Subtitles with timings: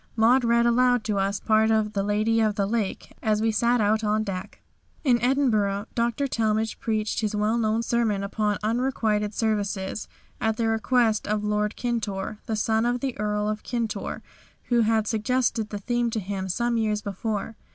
[0.15, 3.79] Maud read aloud to us parts of 'The Lady of the Lake' as we sat
[3.79, 4.59] out on deck."
[5.03, 6.25] In Edinburgh Dr.
[6.25, 10.07] Talmage preached his well known sermon upon unrequited services,
[10.41, 14.23] at the request of Lord Kintore, the son of the Earl of Kintore,
[14.69, 17.55] who had suggested the theme to him some years before.